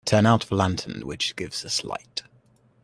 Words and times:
Turn 0.03 0.25
out 0.25 0.47
the 0.47 0.55
lantern 0.55 1.05
which 1.05 1.35
gives 1.35 1.63
us 1.63 1.83
light. 1.83 2.23